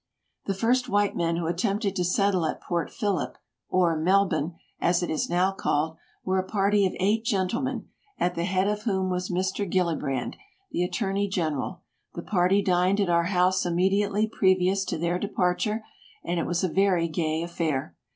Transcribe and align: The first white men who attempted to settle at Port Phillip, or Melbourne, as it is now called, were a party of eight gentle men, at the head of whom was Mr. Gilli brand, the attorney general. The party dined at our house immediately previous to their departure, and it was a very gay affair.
The 0.45 0.55
first 0.55 0.89
white 0.89 1.15
men 1.15 1.35
who 1.35 1.45
attempted 1.45 1.95
to 1.95 2.03
settle 2.03 2.43
at 2.47 2.59
Port 2.59 2.89
Phillip, 2.89 3.37
or 3.69 3.95
Melbourne, 3.95 4.55
as 4.79 5.03
it 5.03 5.11
is 5.11 5.29
now 5.29 5.51
called, 5.51 5.95
were 6.25 6.39
a 6.39 6.43
party 6.43 6.87
of 6.87 6.95
eight 6.99 7.23
gentle 7.23 7.61
men, 7.61 7.87
at 8.17 8.33
the 8.33 8.45
head 8.45 8.67
of 8.67 8.81
whom 8.81 9.11
was 9.11 9.29
Mr. 9.29 9.69
Gilli 9.71 9.95
brand, 9.99 10.37
the 10.71 10.83
attorney 10.83 11.27
general. 11.27 11.83
The 12.15 12.23
party 12.23 12.63
dined 12.63 12.99
at 12.99 13.09
our 13.11 13.25
house 13.25 13.63
immediately 13.63 14.25
previous 14.25 14.85
to 14.85 14.97
their 14.97 15.19
departure, 15.19 15.83
and 16.25 16.39
it 16.39 16.47
was 16.47 16.63
a 16.63 16.67
very 16.67 17.07
gay 17.07 17.43
affair. 17.43 17.95